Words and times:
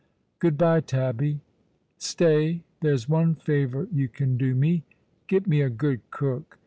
"Good 0.39 0.57
bye, 0.57 0.79
Tabby. 0.79 1.41
Stay, 1.99 2.63
there's 2.79 3.07
one 3.07 3.35
favour 3.35 3.87
you 3.91 4.07
can 4.07 4.35
do 4.35 4.55
me. 4.55 4.81
Get 5.27 5.45
me 5.45 5.61
a 5.61 5.69
good 5.69 6.01
cook. 6.09 6.57